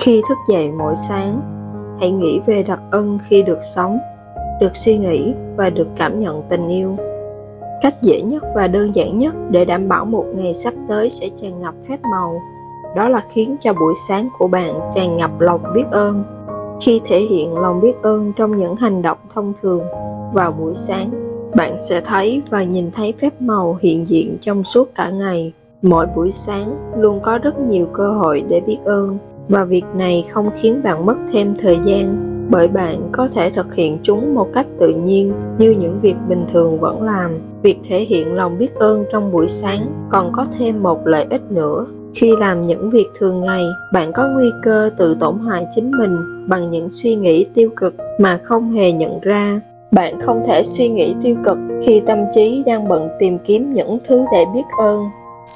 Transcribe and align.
khi 0.00 0.22
thức 0.28 0.38
dậy 0.48 0.70
mỗi 0.70 0.96
sáng, 0.96 1.40
hãy 2.00 2.10
nghĩ 2.10 2.40
về 2.46 2.62
đặc 2.62 2.80
ân 2.90 3.18
khi 3.28 3.42
được 3.42 3.58
sống, 3.62 3.98
được 4.60 4.76
suy 4.76 4.98
nghĩ 4.98 5.34
và 5.56 5.70
được 5.70 5.88
cảm 5.96 6.20
nhận 6.20 6.42
tình 6.48 6.68
yêu. 6.68 6.96
Cách 7.82 8.02
dễ 8.02 8.22
nhất 8.22 8.44
và 8.54 8.66
đơn 8.66 8.94
giản 8.94 9.18
nhất 9.18 9.34
để 9.50 9.64
đảm 9.64 9.88
bảo 9.88 10.04
một 10.04 10.24
ngày 10.34 10.54
sắp 10.54 10.74
tới 10.88 11.10
sẽ 11.10 11.28
tràn 11.36 11.60
ngập 11.60 11.74
phép 11.88 12.00
màu, 12.02 12.40
đó 12.96 13.08
là 13.08 13.22
khiến 13.32 13.56
cho 13.60 13.72
buổi 13.72 13.94
sáng 14.08 14.28
của 14.38 14.48
bạn 14.48 14.74
tràn 14.92 15.16
ngập 15.16 15.40
lòng 15.40 15.60
biết 15.74 15.84
ơn. 15.90 16.24
Khi 16.84 17.00
thể 17.04 17.20
hiện 17.20 17.58
lòng 17.58 17.80
biết 17.80 18.02
ơn 18.02 18.32
trong 18.36 18.58
những 18.58 18.76
hành 18.76 19.02
động 19.02 19.18
thông 19.34 19.52
thường, 19.62 19.82
vào 20.32 20.52
buổi 20.52 20.74
sáng, 20.74 21.10
bạn 21.56 21.76
sẽ 21.78 22.00
thấy 22.00 22.42
và 22.50 22.62
nhìn 22.62 22.90
thấy 22.90 23.14
phép 23.18 23.40
màu 23.40 23.78
hiện 23.80 24.08
diện 24.08 24.36
trong 24.40 24.64
suốt 24.64 24.94
cả 24.94 25.10
ngày. 25.10 25.52
Mỗi 25.82 26.06
buổi 26.16 26.30
sáng 26.30 26.76
luôn 26.96 27.20
có 27.20 27.38
rất 27.38 27.58
nhiều 27.58 27.86
cơ 27.92 28.10
hội 28.10 28.44
để 28.48 28.60
biết 28.60 28.78
ơn 28.84 29.18
và 29.50 29.64
việc 29.64 29.84
này 29.94 30.24
không 30.30 30.50
khiến 30.56 30.80
bạn 30.82 31.06
mất 31.06 31.16
thêm 31.32 31.54
thời 31.58 31.78
gian, 31.84 32.16
bởi 32.50 32.68
bạn 32.68 33.08
có 33.12 33.28
thể 33.32 33.50
thực 33.50 33.74
hiện 33.74 33.98
chúng 34.02 34.34
một 34.34 34.48
cách 34.54 34.66
tự 34.78 34.88
nhiên 34.88 35.32
như 35.58 35.70
những 35.70 35.98
việc 36.02 36.14
bình 36.28 36.44
thường 36.52 36.78
vẫn 36.78 37.02
làm. 37.02 37.30
Việc 37.62 37.78
thể 37.88 38.00
hiện 38.00 38.34
lòng 38.34 38.58
biết 38.58 38.74
ơn 38.74 39.04
trong 39.12 39.32
buổi 39.32 39.48
sáng 39.48 39.80
còn 40.10 40.32
có 40.32 40.46
thêm 40.58 40.82
một 40.82 41.06
lợi 41.06 41.26
ích 41.30 41.50
nữa. 41.50 41.86
Khi 42.14 42.36
làm 42.36 42.62
những 42.62 42.90
việc 42.90 43.06
thường 43.18 43.40
ngày, 43.40 43.64
bạn 43.92 44.12
có 44.12 44.28
nguy 44.34 44.50
cơ 44.62 44.90
tự 44.96 45.16
tổn 45.20 45.34
hại 45.46 45.66
chính 45.70 45.90
mình 45.90 46.16
bằng 46.48 46.70
những 46.70 46.90
suy 46.90 47.14
nghĩ 47.14 47.46
tiêu 47.54 47.70
cực 47.76 47.94
mà 48.18 48.40
không 48.42 48.72
hề 48.72 48.92
nhận 48.92 49.20
ra. 49.20 49.60
Bạn 49.90 50.20
không 50.20 50.42
thể 50.46 50.62
suy 50.62 50.88
nghĩ 50.88 51.14
tiêu 51.22 51.36
cực 51.44 51.58
khi 51.86 52.00
tâm 52.00 52.18
trí 52.30 52.62
đang 52.66 52.88
bận 52.88 53.08
tìm 53.18 53.38
kiếm 53.38 53.74
những 53.74 53.98
thứ 54.08 54.24
để 54.32 54.44
biết 54.54 54.64
ơn 54.78 55.04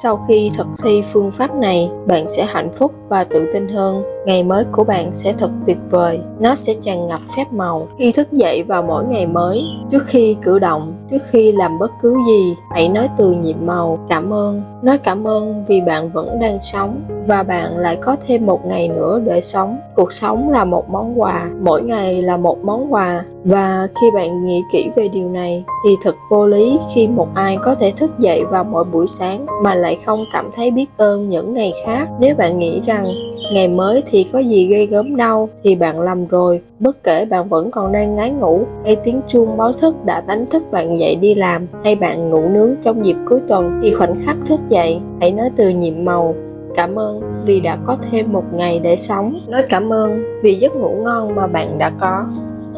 sau 0.05 0.25
khi 0.27 0.51
thực 0.55 0.67
thi 0.83 1.01
phương 1.01 1.31
pháp 1.31 1.55
này, 1.55 1.89
bạn 2.07 2.29
sẽ 2.29 2.45
hạnh 2.45 2.69
phúc 2.73 2.91
và 3.09 3.23
tự 3.23 3.49
tin 3.53 3.67
hơn 3.67 4.03
ngày 4.25 4.43
mới 4.43 4.65
của 4.71 4.83
bạn 4.83 5.13
sẽ 5.13 5.33
thật 5.33 5.49
tuyệt 5.67 5.77
vời. 5.89 6.19
Nó 6.39 6.55
sẽ 6.55 6.73
tràn 6.81 7.07
ngập 7.07 7.19
phép 7.37 7.45
màu. 7.51 7.87
Khi 7.99 8.11
thức 8.11 8.31
dậy 8.31 8.63
vào 8.63 8.83
mỗi 8.83 9.03
ngày 9.05 9.25
mới, 9.25 9.63
trước 9.91 10.03
khi 10.05 10.37
cử 10.41 10.59
động, 10.59 10.93
trước 11.11 11.21
khi 11.29 11.51
làm 11.51 11.79
bất 11.79 11.91
cứ 12.01 12.17
gì, 12.27 12.55
hãy 12.71 12.89
nói 12.89 13.09
từ 13.17 13.31
nhịp 13.31 13.55
màu, 13.65 13.99
cảm 14.09 14.33
ơn. 14.33 14.61
Nói 14.81 14.97
cảm 14.97 15.27
ơn 15.27 15.65
vì 15.67 15.81
bạn 15.81 16.09
vẫn 16.09 16.39
đang 16.39 16.57
sống 16.61 17.01
và 17.27 17.43
bạn 17.43 17.77
lại 17.77 17.95
có 17.95 18.15
thêm 18.27 18.45
một 18.45 18.65
ngày 18.65 18.87
nữa 18.87 19.21
để 19.25 19.41
sống. 19.41 19.77
Cuộc 19.95 20.13
sống 20.13 20.49
là 20.49 20.65
một 20.65 20.89
món 20.89 21.21
quà. 21.21 21.49
Mỗi 21.61 21.81
ngày 21.81 22.21
là 22.21 22.37
một 22.37 22.57
món 22.63 22.93
quà. 22.93 23.23
Và 23.43 23.87
khi 24.01 24.11
bạn 24.15 24.45
nghĩ 24.45 24.61
kỹ 24.71 24.89
về 24.95 25.07
điều 25.07 25.29
này, 25.29 25.63
thì 25.85 25.95
thật 26.03 26.15
vô 26.29 26.45
lý 26.45 26.79
khi 26.93 27.07
một 27.07 27.27
ai 27.33 27.57
có 27.63 27.75
thể 27.75 27.91
thức 27.91 28.19
dậy 28.19 28.45
vào 28.45 28.63
mỗi 28.63 28.83
buổi 28.83 29.07
sáng 29.07 29.45
mà 29.63 29.75
lại 29.75 29.97
không 30.05 30.25
cảm 30.33 30.49
thấy 30.55 30.71
biết 30.71 30.85
ơn 30.97 31.29
những 31.29 31.53
ngày 31.53 31.73
khác. 31.85 32.07
Nếu 32.19 32.35
bạn 32.35 32.59
nghĩ 32.59 32.81
rằng 32.85 33.05
ngày 33.51 33.67
mới 33.67 34.03
thì 34.07 34.23
có 34.33 34.39
gì 34.39 34.67
gây 34.67 34.85
gớm 34.85 35.15
đâu, 35.15 35.49
thì 35.63 35.75
bạn 35.75 36.01
lầm 36.01 36.27
rồi. 36.27 36.61
Bất 36.79 37.03
kể 37.03 37.25
bạn 37.25 37.49
vẫn 37.49 37.71
còn 37.71 37.91
đang 37.91 38.15
ngái 38.15 38.31
ngủ, 38.31 38.63
hay 38.83 38.95
tiếng 38.95 39.21
chuông 39.27 39.57
báo 39.57 39.73
thức 39.73 40.05
đã 40.05 40.21
đánh 40.27 40.45
thức 40.45 40.63
bạn 40.71 40.99
dậy 40.99 41.15
đi 41.15 41.35
làm, 41.35 41.67
hay 41.83 41.95
bạn 41.95 42.29
ngủ 42.29 42.49
nướng 42.49 42.75
trong 42.83 43.05
dịp 43.05 43.15
cuối 43.25 43.39
tuần, 43.47 43.79
thì 43.83 43.93
khoảnh 43.93 44.15
khắc 44.25 44.37
thức 44.47 44.59
dậy, 44.69 44.99
hãy 45.21 45.31
nói 45.31 45.49
từ 45.55 45.69
nhiệm 45.69 46.05
màu. 46.05 46.35
Cảm 46.75 46.95
ơn 46.95 47.21
vì 47.45 47.59
đã 47.59 47.77
có 47.85 47.97
thêm 48.11 48.33
một 48.33 48.43
ngày 48.53 48.79
để 48.79 48.95
sống. 48.95 49.39
Nói 49.47 49.63
cảm 49.69 49.93
ơn 49.93 50.23
vì 50.43 50.55
giấc 50.55 50.75
ngủ 50.75 50.95
ngon 51.03 51.35
mà 51.35 51.47
bạn 51.47 51.77
đã 51.77 51.91
có. 51.99 52.25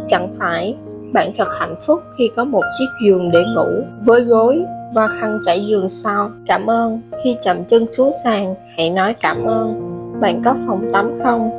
Chẳng 0.07 0.33
phải 0.39 0.75
bạn 1.13 1.31
thật 1.37 1.47
hạnh 1.59 1.75
phúc 1.87 1.99
khi 2.17 2.29
có 2.35 2.43
một 2.43 2.63
chiếc 2.79 2.85
giường 3.05 3.31
để 3.31 3.39
ngủ 3.55 3.83
với 4.05 4.21
gối 4.21 4.63
và 4.95 5.07
khăn 5.07 5.39
trải 5.45 5.65
giường 5.67 5.89
sau 5.89 6.29
cảm 6.47 6.69
ơn 6.69 7.01
khi 7.23 7.35
chậm 7.43 7.63
chân 7.63 7.91
xuống 7.91 8.11
sàn, 8.23 8.55
hãy 8.77 8.89
nói 8.89 9.15
cảm 9.21 9.43
ơn 9.43 9.86
bạn 10.19 10.41
có 10.45 10.55
phòng 10.67 10.91
tắm 10.93 11.19
không? 11.23 11.49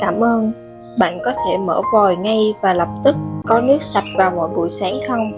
Cảm 0.00 0.20
ơn. 0.20 0.52
Bạn 0.98 1.18
có 1.24 1.32
thể 1.32 1.58
mở 1.58 1.80
vòi 1.92 2.16
ngay 2.16 2.54
và 2.60 2.74
lập 2.74 2.88
tức 3.04 3.16
có 3.46 3.60
nước 3.60 3.82
sạch 3.82 4.04
vào 4.18 4.32
mỗi 4.36 4.48
buổi 4.48 4.70
sáng 4.70 5.00
không? 5.08 5.32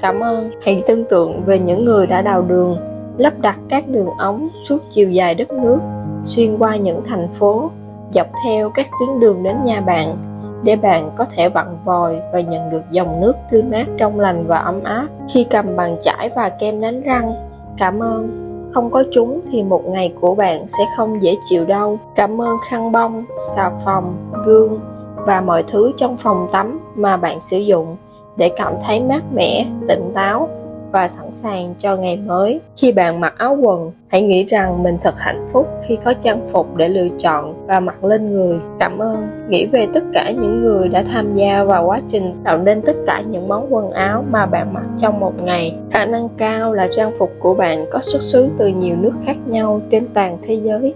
Cảm 0.00 0.20
ơn. 0.20 0.50
Hãy 0.62 0.82
tưởng 0.86 1.04
tượng 1.04 1.42
về 1.44 1.58
những 1.58 1.84
người 1.84 2.06
đã 2.06 2.22
đào 2.22 2.42
đường, 2.42 2.76
lắp 3.16 3.32
đặt 3.40 3.58
các 3.68 3.88
đường 3.88 4.08
ống 4.18 4.48
suốt 4.62 4.78
chiều 4.92 5.10
dài 5.10 5.34
đất 5.34 5.52
nước, 5.52 5.78
xuyên 6.22 6.58
qua 6.58 6.76
những 6.76 7.02
thành 7.04 7.28
phố, 7.32 7.70
dọc 8.12 8.26
theo 8.44 8.70
các 8.74 8.86
tuyến 9.00 9.20
đường 9.20 9.42
đến 9.42 9.56
nhà 9.64 9.80
bạn, 9.80 10.16
để 10.62 10.76
bạn 10.76 11.10
có 11.16 11.26
thể 11.30 11.48
vặn 11.48 11.66
vòi 11.84 12.20
và 12.32 12.40
nhận 12.40 12.70
được 12.70 12.82
dòng 12.90 13.20
nước 13.20 13.36
tươi 13.50 13.62
mát 13.62 13.86
trong 13.96 14.20
lành 14.20 14.44
và 14.46 14.58
ấm 14.58 14.84
áp 14.84 15.06
khi 15.32 15.44
cầm 15.44 15.76
bàn 15.76 15.96
chải 16.00 16.30
và 16.36 16.48
kem 16.48 16.80
đánh 16.80 17.02
răng. 17.02 17.32
Cảm 17.78 17.98
ơn 17.98 18.45
không 18.76 18.90
có 18.90 19.04
chúng 19.12 19.40
thì 19.50 19.62
một 19.62 19.86
ngày 19.86 20.12
của 20.20 20.34
bạn 20.34 20.68
sẽ 20.68 20.84
không 20.96 21.22
dễ 21.22 21.36
chịu 21.44 21.64
đâu. 21.64 21.98
Cảm 22.14 22.40
ơn 22.40 22.56
khăn 22.68 22.92
bông, 22.92 23.24
xà 23.54 23.70
phòng, 23.84 24.14
gương 24.46 24.80
và 25.16 25.40
mọi 25.40 25.64
thứ 25.68 25.92
trong 25.96 26.16
phòng 26.16 26.48
tắm 26.52 26.80
mà 26.94 27.16
bạn 27.16 27.40
sử 27.40 27.58
dụng 27.58 27.96
để 28.36 28.48
cảm 28.56 28.74
thấy 28.86 29.00
mát 29.00 29.22
mẻ, 29.34 29.66
tỉnh 29.88 30.10
táo 30.14 30.48
và 30.96 31.08
sẵn 31.08 31.34
sàng 31.34 31.74
cho 31.78 31.96
ngày 31.96 32.16
mới. 32.26 32.60
Khi 32.76 32.92
bạn 32.92 33.20
mặc 33.20 33.34
áo 33.38 33.58
quần, 33.62 33.92
hãy 34.08 34.22
nghĩ 34.22 34.44
rằng 34.44 34.82
mình 34.82 34.98
thật 35.00 35.14
hạnh 35.18 35.46
phúc 35.52 35.68
khi 35.86 35.98
có 36.04 36.14
trang 36.14 36.40
phục 36.52 36.76
để 36.76 36.88
lựa 36.88 37.08
chọn 37.18 37.66
và 37.66 37.80
mặc 37.80 38.04
lên 38.04 38.32
người. 38.32 38.58
Cảm 38.78 38.98
ơn, 38.98 39.28
nghĩ 39.48 39.66
về 39.66 39.86
tất 39.94 40.04
cả 40.12 40.30
những 40.30 40.62
người 40.62 40.88
đã 40.88 41.02
tham 41.02 41.34
gia 41.34 41.64
vào 41.64 41.86
quá 41.86 42.00
trình 42.08 42.34
tạo 42.44 42.58
nên 42.58 42.82
tất 42.82 42.96
cả 43.06 43.22
những 43.30 43.48
món 43.48 43.74
quần 43.74 43.90
áo 43.90 44.24
mà 44.30 44.46
bạn 44.46 44.74
mặc 44.74 44.84
trong 44.98 45.20
một 45.20 45.32
ngày. 45.44 45.74
Khả 45.90 46.06
năng 46.06 46.28
cao 46.36 46.74
là 46.74 46.88
trang 46.90 47.10
phục 47.18 47.30
của 47.40 47.54
bạn 47.54 47.84
có 47.92 47.98
xuất 48.00 48.22
xứ 48.22 48.48
từ 48.58 48.68
nhiều 48.68 48.96
nước 49.00 49.12
khác 49.24 49.36
nhau 49.46 49.80
trên 49.90 50.02
toàn 50.14 50.38
thế 50.42 50.54
giới. 50.54 50.94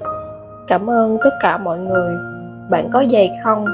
Cảm 0.68 0.90
ơn 0.90 1.18
tất 1.24 1.32
cả 1.42 1.58
mọi 1.58 1.78
người. 1.78 2.16
Bạn 2.70 2.88
có 2.92 3.04
giày 3.12 3.30
không? 3.44 3.64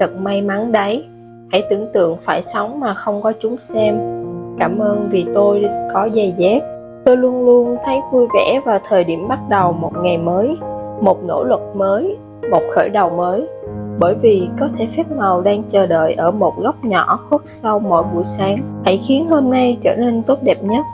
Thật 0.00 0.10
may 0.16 0.42
mắn 0.42 0.72
đấy. 0.72 1.04
Hãy 1.52 1.62
tưởng 1.70 1.86
tượng 1.92 2.16
phải 2.16 2.42
sống 2.42 2.80
mà 2.80 2.94
không 2.94 3.22
có 3.22 3.32
chúng 3.40 3.56
xem 3.58 4.23
Cảm 4.58 4.78
ơn 4.78 5.08
vì 5.10 5.26
tôi 5.34 5.64
có 5.94 6.08
giày 6.14 6.34
dép. 6.36 6.62
Tôi 7.04 7.16
luôn 7.16 7.44
luôn 7.44 7.76
thấy 7.84 8.00
vui 8.12 8.26
vẻ 8.34 8.60
vào 8.64 8.78
thời 8.88 9.04
điểm 9.04 9.28
bắt 9.28 9.38
đầu 9.48 9.72
một 9.72 9.92
ngày 10.02 10.18
mới, 10.18 10.56
một 11.00 11.24
nỗ 11.24 11.44
lực 11.44 11.60
mới, 11.74 12.16
một 12.50 12.62
khởi 12.74 12.88
đầu 12.88 13.10
mới. 13.10 13.48
Bởi 13.98 14.14
vì 14.14 14.48
có 14.60 14.68
thể 14.76 14.86
phép 14.86 15.04
màu 15.16 15.40
đang 15.40 15.62
chờ 15.68 15.86
đợi 15.86 16.14
ở 16.14 16.30
một 16.30 16.54
góc 16.62 16.84
nhỏ 16.84 17.18
khuất 17.28 17.40
sau 17.44 17.78
mỗi 17.78 18.02
buổi 18.14 18.24
sáng. 18.24 18.56
Hãy 18.84 18.96
khiến 18.96 19.26
hôm 19.28 19.50
nay 19.50 19.78
trở 19.82 19.94
nên 19.96 20.22
tốt 20.22 20.38
đẹp 20.42 20.62
nhất, 20.62 20.84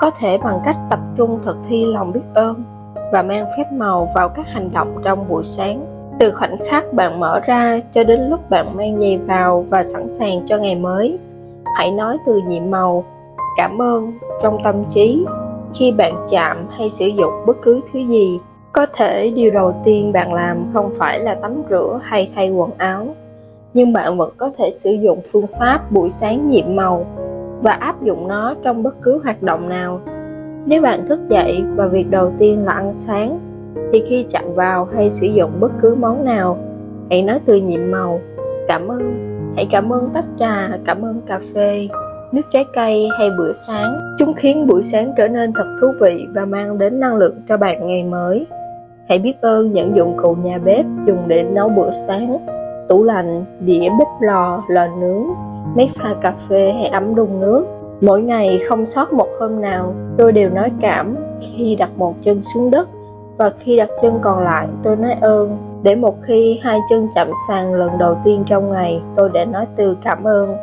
có 0.00 0.10
thể 0.20 0.38
bằng 0.38 0.60
cách 0.64 0.76
tập 0.90 0.98
trung 1.16 1.38
thực 1.44 1.56
thi 1.68 1.84
lòng 1.84 2.12
biết 2.12 2.20
ơn 2.34 2.64
và 3.12 3.22
mang 3.22 3.46
phép 3.56 3.64
màu 3.72 4.08
vào 4.14 4.28
các 4.28 4.46
hành 4.48 4.70
động 4.74 4.94
trong 5.04 5.28
buổi 5.28 5.44
sáng. 5.44 5.86
Từ 6.18 6.30
khoảnh 6.30 6.56
khắc 6.68 6.92
bạn 6.92 7.20
mở 7.20 7.40
ra 7.46 7.80
cho 7.90 8.04
đến 8.04 8.20
lúc 8.20 8.50
bạn 8.50 8.76
mang 8.76 8.98
giày 8.98 9.18
vào 9.18 9.64
và 9.70 9.82
sẵn 9.82 10.12
sàng 10.12 10.46
cho 10.46 10.58
ngày 10.58 10.74
mới, 10.74 11.18
hãy 11.76 11.90
nói 11.90 12.18
từ 12.26 12.40
nhiệm 12.46 12.70
màu. 12.70 13.04
Cảm 13.56 13.82
ơn 13.82 14.12
trong 14.42 14.58
tâm 14.64 14.74
trí. 14.90 15.26
Khi 15.74 15.92
bạn 15.92 16.14
chạm 16.30 16.66
hay 16.70 16.90
sử 16.90 17.06
dụng 17.06 17.32
bất 17.46 17.62
cứ 17.62 17.80
thứ 17.92 17.98
gì, 17.98 18.38
có 18.72 18.86
thể 18.92 19.32
điều 19.36 19.50
đầu 19.50 19.74
tiên 19.84 20.12
bạn 20.12 20.34
làm 20.34 20.56
không 20.72 20.90
phải 20.98 21.20
là 21.20 21.34
tắm 21.34 21.62
rửa 21.70 22.00
hay 22.02 22.28
thay 22.34 22.50
quần 22.50 22.70
áo. 22.78 23.06
Nhưng 23.74 23.92
bạn 23.92 24.16
vẫn 24.16 24.32
có 24.36 24.50
thể 24.58 24.70
sử 24.70 24.90
dụng 24.90 25.20
phương 25.32 25.46
pháp 25.60 25.92
buổi 25.92 26.10
sáng 26.10 26.50
nhiệm 26.50 26.76
màu 26.76 27.06
và 27.62 27.72
áp 27.72 28.02
dụng 28.02 28.28
nó 28.28 28.54
trong 28.62 28.82
bất 28.82 28.94
cứ 29.02 29.20
hoạt 29.24 29.42
động 29.42 29.68
nào. 29.68 30.00
Nếu 30.66 30.82
bạn 30.82 31.06
thức 31.08 31.20
dậy 31.28 31.64
và 31.74 31.86
việc 31.86 32.10
đầu 32.10 32.32
tiên 32.38 32.64
là 32.64 32.72
ăn 32.72 32.94
sáng, 32.94 33.38
thì 33.92 34.04
khi 34.08 34.24
chạm 34.28 34.54
vào 34.54 34.88
hay 34.94 35.10
sử 35.10 35.26
dụng 35.26 35.50
bất 35.60 35.72
cứ 35.82 35.94
món 35.94 36.24
nào, 36.24 36.58
hãy 37.10 37.22
nói 37.22 37.40
từ 37.44 37.56
nhiệm 37.56 37.90
màu. 37.90 38.20
Cảm 38.68 38.88
ơn. 38.88 39.31
Hãy 39.56 39.66
cảm 39.70 39.92
ơn 39.92 40.08
tách 40.14 40.24
trà, 40.38 40.68
cảm 40.84 41.04
ơn 41.04 41.20
cà 41.26 41.40
phê, 41.54 41.88
nước 42.32 42.42
trái 42.52 42.64
cây 42.74 43.08
hay 43.18 43.30
bữa 43.38 43.52
sáng. 43.52 44.14
Chúng 44.18 44.34
khiến 44.34 44.66
buổi 44.66 44.82
sáng 44.82 45.12
trở 45.16 45.28
nên 45.28 45.52
thật 45.52 45.76
thú 45.80 45.86
vị 46.00 46.26
và 46.34 46.44
mang 46.44 46.78
đến 46.78 47.00
năng 47.00 47.16
lượng 47.16 47.34
cho 47.48 47.56
bạn 47.56 47.88
ngày 47.88 48.04
mới. 48.04 48.46
Hãy 49.08 49.18
biết 49.18 49.40
ơn 49.40 49.72
những 49.72 49.96
dụng 49.96 50.16
cụ 50.16 50.34
nhà 50.34 50.58
bếp 50.64 50.84
dùng 51.06 51.18
để 51.26 51.42
nấu 51.42 51.68
bữa 51.68 51.90
sáng, 51.90 52.38
tủ 52.88 53.04
lạnh, 53.04 53.44
đĩa 53.60 53.88
bếp 53.98 54.08
lò, 54.20 54.62
lò 54.68 54.86
nướng, 55.00 55.24
máy 55.76 55.90
pha 55.94 56.14
cà 56.20 56.34
phê 56.48 56.72
hay 56.72 56.86
ấm 56.86 57.14
đun 57.14 57.40
nước. 57.40 57.66
Mỗi 58.00 58.22
ngày 58.22 58.60
không 58.68 58.86
sót 58.86 59.12
một 59.12 59.28
hôm 59.40 59.60
nào, 59.60 59.94
tôi 60.18 60.32
đều 60.32 60.50
nói 60.50 60.70
cảm 60.80 61.16
khi 61.40 61.76
đặt 61.76 61.90
một 61.96 62.14
chân 62.22 62.42
xuống 62.54 62.70
đất 62.70 62.88
và 63.36 63.50
khi 63.58 63.76
đặt 63.76 63.88
chân 64.02 64.18
còn 64.22 64.44
lại, 64.44 64.66
tôi 64.82 64.96
nói 64.96 65.16
ơn. 65.20 65.58
Để 65.82 65.94
một 65.94 66.14
khi 66.22 66.60
hai 66.62 66.80
chân 66.90 67.08
chạm 67.14 67.30
sàn 67.48 67.74
lần 67.74 67.98
đầu 67.98 68.16
tiên 68.24 68.44
trong 68.48 68.72
ngày, 68.72 69.02
tôi 69.16 69.30
đã 69.34 69.44
nói 69.44 69.66
từ 69.76 69.96
cảm 70.04 70.24
ơn. 70.24 70.56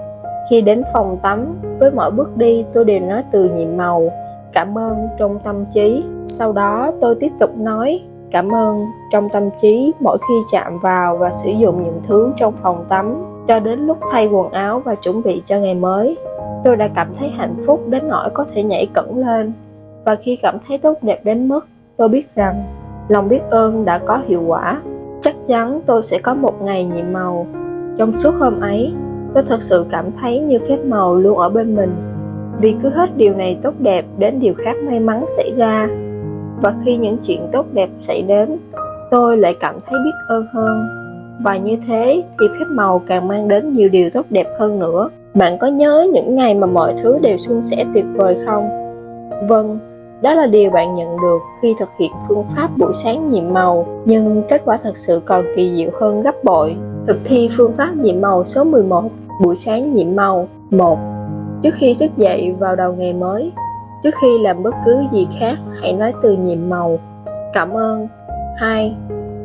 Khi 0.49 0.61
đến 0.61 0.83
phòng 0.93 1.17
tắm, 1.17 1.57
với 1.79 1.91
mỗi 1.91 2.11
bước 2.11 2.37
đi, 2.37 2.65
tôi 2.73 2.85
đều 2.85 2.99
nói 2.99 3.23
từ 3.31 3.49
nhiệm 3.49 3.77
màu, 3.77 4.11
cảm 4.53 4.77
ơn 4.77 5.07
trong 5.19 5.39
tâm 5.39 5.65
trí. 5.73 6.03
Sau 6.27 6.51
đó, 6.51 6.91
tôi 7.01 7.15
tiếp 7.15 7.31
tục 7.39 7.57
nói, 7.57 8.01
cảm 8.31 8.53
ơn 8.53 8.85
trong 9.11 9.29
tâm 9.29 9.49
trí 9.57 9.93
mỗi 9.99 10.17
khi 10.27 10.33
chạm 10.51 10.79
vào 10.79 11.17
và 11.17 11.31
sử 11.31 11.51
dụng 11.51 11.83
những 11.83 12.01
thứ 12.07 12.33
trong 12.37 12.53
phòng 12.53 12.85
tắm, 12.89 13.15
cho 13.47 13.59
đến 13.59 13.79
lúc 13.79 13.97
thay 14.11 14.27
quần 14.27 14.51
áo 14.51 14.79
và 14.79 14.95
chuẩn 14.95 15.21
bị 15.23 15.41
cho 15.45 15.57
ngày 15.57 15.75
mới. 15.75 16.17
Tôi 16.63 16.75
đã 16.75 16.87
cảm 16.95 17.07
thấy 17.19 17.29
hạnh 17.29 17.53
phúc 17.65 17.81
đến 17.87 18.07
nỗi 18.07 18.29
có 18.33 18.45
thể 18.53 18.63
nhảy 18.63 18.87
cẩn 18.93 19.17
lên. 19.17 19.53
Và 20.05 20.15
khi 20.15 20.35
cảm 20.35 20.55
thấy 20.67 20.77
tốt 20.77 20.97
đẹp 21.01 21.19
đến 21.23 21.47
mức 21.47 21.67
tôi 21.99 22.09
biết 22.09 22.35
rằng 22.35 22.63
lòng 23.07 23.29
biết 23.29 23.41
ơn 23.49 23.85
đã 23.85 23.97
có 23.97 24.21
hiệu 24.27 24.43
quả 24.47 24.77
chắc 25.21 25.35
chắn 25.47 25.79
tôi 25.85 26.03
sẽ 26.03 26.19
có 26.19 26.33
một 26.33 26.61
ngày 26.61 26.83
nhiệm 26.85 27.13
màu. 27.13 27.47
Trong 27.97 28.17
suốt 28.17 28.33
hôm 28.39 28.59
ấy, 28.61 28.93
tôi 29.33 29.43
thật 29.47 29.61
sự 29.61 29.85
cảm 29.91 30.05
thấy 30.21 30.39
như 30.39 30.57
phép 30.69 30.77
màu 30.85 31.15
luôn 31.15 31.37
ở 31.37 31.49
bên 31.49 31.75
mình. 31.75 31.91
Vì 32.61 32.75
cứ 32.83 32.89
hết 32.89 33.17
điều 33.17 33.35
này 33.35 33.57
tốt 33.61 33.73
đẹp 33.79 34.05
đến 34.17 34.39
điều 34.39 34.53
khác 34.53 34.75
may 34.87 34.99
mắn 34.99 35.25
xảy 35.37 35.53
ra. 35.57 35.87
Và 36.61 36.73
khi 36.85 36.97
những 36.97 37.17
chuyện 37.23 37.47
tốt 37.51 37.65
đẹp 37.73 37.89
xảy 37.99 38.21
đến, 38.21 38.57
tôi 39.11 39.37
lại 39.37 39.55
cảm 39.59 39.75
thấy 39.85 39.99
biết 40.05 40.15
ơn 40.27 40.45
hơn. 40.53 40.83
Và 41.43 41.57
như 41.57 41.77
thế 41.87 42.23
thì 42.39 42.47
phép 42.47 42.65
màu 42.69 43.01
càng 43.07 43.27
mang 43.27 43.47
đến 43.47 43.73
nhiều 43.73 43.89
điều 43.89 44.09
tốt 44.09 44.25
đẹp 44.29 44.47
hơn 44.59 44.79
nữa. 44.79 45.09
Bạn 45.33 45.57
có 45.57 45.67
nhớ 45.67 46.07
những 46.13 46.35
ngày 46.35 46.55
mà 46.55 46.67
mọi 46.67 46.93
thứ 47.03 47.19
đều 47.21 47.37
suôn 47.37 47.63
sẻ 47.63 47.85
tuyệt 47.93 48.05
vời 48.15 48.37
không? 48.45 48.69
Vâng, 49.47 49.79
đó 50.21 50.33
là 50.33 50.45
điều 50.45 50.69
bạn 50.69 50.93
nhận 50.93 51.17
được 51.21 51.39
khi 51.61 51.75
thực 51.79 51.89
hiện 51.99 52.11
phương 52.27 52.43
pháp 52.55 52.69
buổi 52.77 52.93
sáng 52.93 53.29
nhiệm 53.29 53.53
màu, 53.53 53.85
nhưng 54.05 54.43
kết 54.49 54.61
quả 54.65 54.77
thật 54.83 54.97
sự 54.97 55.21
còn 55.25 55.45
kỳ 55.55 55.75
diệu 55.75 55.89
hơn 55.99 56.21
gấp 56.21 56.43
bội. 56.43 56.75
Thực 57.07 57.19
thi 57.25 57.49
phương 57.51 57.73
pháp 57.73 57.95
nhiệm 57.95 58.21
màu 58.21 58.45
số 58.45 58.63
11, 58.63 59.03
buổi 59.43 59.55
sáng 59.55 59.93
nhiệm 59.93 60.15
màu 60.15 60.47
1. 60.71 60.99
Trước 61.63 61.73
khi 61.73 61.95
thức 61.99 62.11
dậy 62.17 62.55
vào 62.59 62.75
đầu 62.75 62.93
ngày 62.93 63.13
mới, 63.13 63.51
trước 64.03 64.15
khi 64.21 64.39
làm 64.39 64.63
bất 64.63 64.75
cứ 64.85 65.03
gì 65.11 65.27
khác, 65.39 65.55
hãy 65.81 65.93
nói 65.93 66.13
từ 66.21 66.33
nhiệm 66.33 66.69
màu. 66.69 66.99
Cảm 67.53 67.73
ơn. 67.73 68.07
2. 68.57 68.95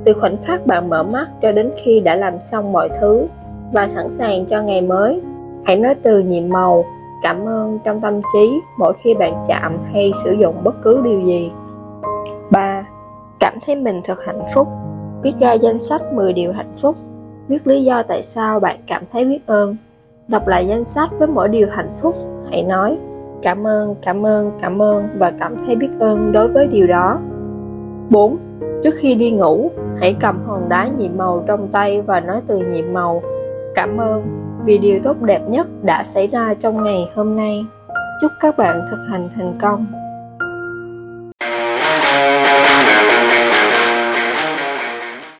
Từ 0.04 0.12
khoảnh 0.12 0.36
khắc 0.36 0.66
bạn 0.66 0.88
mở 0.88 1.02
mắt 1.02 1.26
cho 1.42 1.52
đến 1.52 1.70
khi 1.84 2.00
đã 2.00 2.14
làm 2.14 2.40
xong 2.40 2.72
mọi 2.72 2.88
thứ 3.00 3.26
và 3.72 3.88
sẵn 3.88 4.10
sàng 4.10 4.46
cho 4.46 4.62
ngày 4.62 4.80
mới, 4.80 5.22
hãy 5.64 5.76
nói 5.76 5.94
từ 6.02 6.18
nhiệm 6.18 6.48
màu 6.48 6.84
cảm 7.24 7.48
ơn 7.48 7.78
trong 7.84 8.00
tâm 8.00 8.20
trí 8.32 8.60
mỗi 8.78 8.92
khi 8.98 9.14
bạn 9.14 9.42
chạm 9.48 9.78
hay 9.92 10.12
sử 10.24 10.32
dụng 10.32 10.54
bất 10.64 10.74
cứ 10.82 11.00
điều 11.04 11.20
gì. 11.20 11.50
3. 12.50 12.84
Cảm 13.40 13.54
thấy 13.66 13.76
mình 13.76 14.00
thật 14.04 14.24
hạnh 14.24 14.42
phúc. 14.54 14.68
Viết 15.22 15.34
ra 15.40 15.52
danh 15.52 15.78
sách 15.78 16.02
10 16.12 16.32
điều 16.32 16.52
hạnh 16.52 16.72
phúc. 16.76 16.96
Viết 17.48 17.66
lý 17.66 17.84
do 17.84 18.02
tại 18.02 18.22
sao 18.22 18.60
bạn 18.60 18.76
cảm 18.86 19.02
thấy 19.12 19.24
biết 19.24 19.46
ơn. 19.46 19.76
Đọc 20.28 20.48
lại 20.48 20.66
danh 20.66 20.84
sách 20.84 21.10
với 21.18 21.28
mỗi 21.28 21.48
điều 21.48 21.68
hạnh 21.70 21.92
phúc. 21.96 22.16
Hãy 22.50 22.62
nói 22.62 22.98
cảm 23.42 23.66
ơn, 23.66 23.94
cảm 24.02 24.26
ơn, 24.26 24.52
cảm 24.62 24.82
ơn 24.82 25.04
và 25.18 25.32
cảm 25.40 25.56
thấy 25.66 25.76
biết 25.76 25.90
ơn 26.00 26.32
đối 26.32 26.48
với 26.48 26.66
điều 26.66 26.86
đó. 26.86 27.18
4. 28.10 28.36
Trước 28.84 28.94
khi 28.96 29.14
đi 29.14 29.30
ngủ, 29.30 29.70
hãy 30.00 30.16
cầm 30.20 30.44
hòn 30.46 30.68
đá 30.68 30.88
nhiệm 30.98 31.16
màu 31.16 31.44
trong 31.46 31.68
tay 31.68 32.02
và 32.02 32.20
nói 32.20 32.40
từ 32.46 32.58
nhiệm 32.58 32.92
màu. 32.92 33.22
Cảm 33.74 34.00
ơn, 34.00 34.22
vì 34.64 34.78
điều 34.78 35.00
tốt 35.04 35.22
đẹp 35.22 35.40
nhất 35.48 35.66
đã 35.82 36.04
xảy 36.04 36.26
ra 36.26 36.54
trong 36.54 36.84
ngày 36.84 37.10
hôm 37.14 37.36
nay. 37.36 37.64
Chúc 38.20 38.32
các 38.40 38.58
bạn 38.58 38.80
thực 38.90 39.06
hành 39.10 39.28
thành 39.36 39.58
công. 39.60 39.86